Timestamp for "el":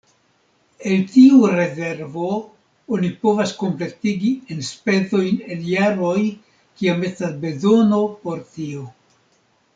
0.91-1.01